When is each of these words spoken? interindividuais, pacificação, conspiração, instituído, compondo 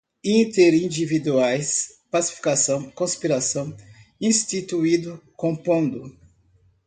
interindividuais, 0.25 1.99
pacificação, 2.09 2.89
conspiração, 2.89 3.71
instituído, 4.19 5.21
compondo 5.37 6.17